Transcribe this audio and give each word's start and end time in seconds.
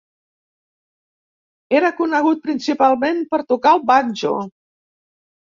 Era 1.79 1.91
conegut 1.99 2.41
principalment 2.47 3.23
per 3.35 3.41
tocar 3.53 3.75
el 3.79 3.87
banjo. 3.93 4.37